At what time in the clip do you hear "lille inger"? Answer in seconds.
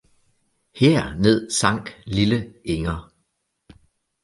2.05-3.11